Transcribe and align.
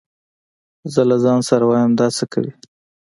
زه 0.93 1.01
له 1.09 1.15
ځان 1.23 1.39
سره 1.49 1.63
وايم 1.69 1.91
دا 1.99 2.07
څه 2.17 2.25
کوي. 2.33 2.53